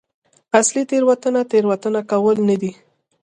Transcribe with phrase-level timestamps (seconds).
[0.59, 2.71] اصلي تېروتنه تېروتنه کول نه دي.